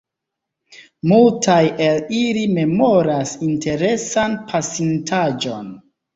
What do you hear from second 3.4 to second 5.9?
interesan pasin-taĵon.